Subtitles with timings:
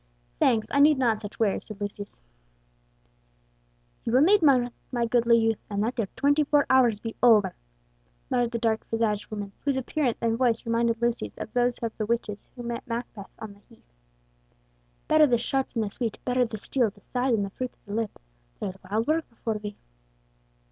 [0.39, 2.17] "Thanks; I need not such wares," said Lucius.
[4.03, 7.53] "You will need one, my goodly youth, and that ere twenty four hours be over,"
[8.27, 12.07] muttered the dark visaged woman, whose appearance and voice reminded Lucius of those of the
[12.07, 13.93] witches who met Macbeth on the blasted heath.
[15.07, 17.69] "Better the sharp than the sweet; better the steel at the side than the fruit
[17.71, 18.17] at the lip!
[18.59, 19.77] There is wild work before thee."